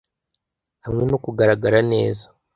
hamwe 0.85 1.03
no 1.11 1.17
kugaragara 1.23 1.79
neza 1.91 2.25